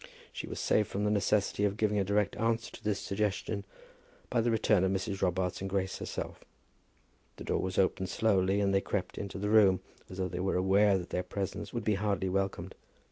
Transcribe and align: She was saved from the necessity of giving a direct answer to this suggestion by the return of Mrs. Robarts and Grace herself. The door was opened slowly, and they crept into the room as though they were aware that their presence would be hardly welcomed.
She 0.33 0.47
was 0.47 0.59
saved 0.59 0.87
from 0.89 1.03
the 1.03 1.11
necessity 1.11 1.63
of 1.63 1.77
giving 1.77 1.99
a 1.99 2.03
direct 2.03 2.35
answer 2.37 2.71
to 2.71 2.83
this 2.83 2.99
suggestion 2.99 3.65
by 4.31 4.41
the 4.41 4.49
return 4.49 4.83
of 4.83 4.91
Mrs. 4.91 5.21
Robarts 5.21 5.61
and 5.61 5.69
Grace 5.69 5.99
herself. 5.99 6.43
The 7.35 7.43
door 7.43 7.61
was 7.61 7.77
opened 7.77 8.09
slowly, 8.09 8.61
and 8.61 8.73
they 8.73 8.81
crept 8.81 9.19
into 9.19 9.37
the 9.37 9.51
room 9.51 9.79
as 10.09 10.17
though 10.17 10.27
they 10.27 10.39
were 10.39 10.55
aware 10.57 10.97
that 10.97 11.11
their 11.11 11.21
presence 11.21 11.71
would 11.71 11.83
be 11.83 11.93
hardly 12.01 12.29
welcomed. 12.29 12.73